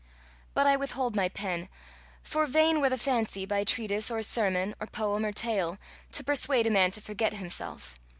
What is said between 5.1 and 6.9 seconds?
or tale, to persuade a man